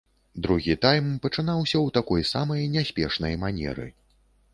[0.45, 3.87] Другі тайм пачынаўся ў такой самай няспешнай манеры.